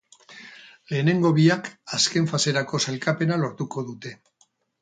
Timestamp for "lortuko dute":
3.47-4.19